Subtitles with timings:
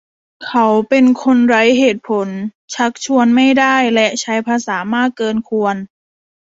[0.45, 2.27] เขาเป็นคนไร้เหตุผล
[2.73, 5.75] ชักชวนไม่ได้ และใช้ภาษามากเกินควร